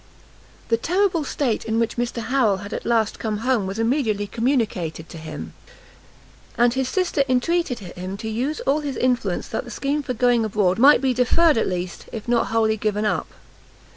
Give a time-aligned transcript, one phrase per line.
[0.69, 5.07] The terrible state in which Mr Harrel had at last come home was immediately communicated
[5.09, 5.53] to him,
[6.57, 10.43] and his sister entreated him to use all his influence that the scheme for going
[10.43, 13.27] abroad might be deferred, at least, if not wholly given up.